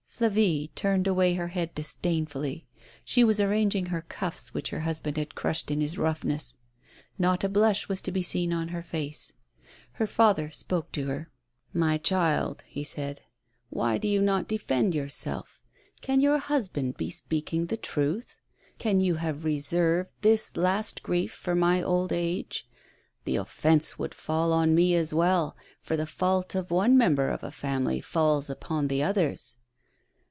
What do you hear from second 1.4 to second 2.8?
head disdainfully.